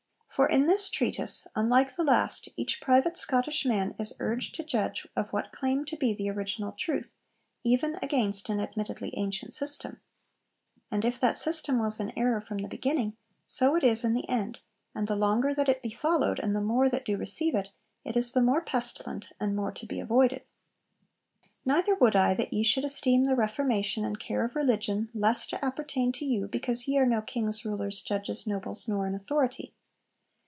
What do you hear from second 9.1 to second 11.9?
ancient system. And 'If that system